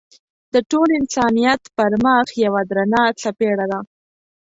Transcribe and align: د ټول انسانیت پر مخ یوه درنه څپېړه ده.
د 0.53 0.55
ټول 0.69 0.87
انسانیت 0.99 1.61
پر 1.77 1.91
مخ 2.03 2.27
یوه 2.45 2.61
درنه 2.69 3.01
څپېړه 3.21 3.65
ده. 3.71 3.79